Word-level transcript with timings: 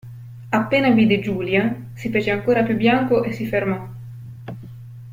Appena 0.49 0.89
vide 0.89 1.19
Giulia, 1.19 1.79
si 1.93 2.09
fece 2.09 2.31
ancora 2.31 2.63
più 2.63 2.75
bianco 2.75 3.21
e 3.21 3.31
si 3.33 3.45
fermò. 3.45 3.87